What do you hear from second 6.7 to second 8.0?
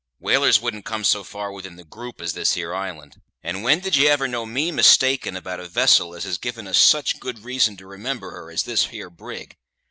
such good reason to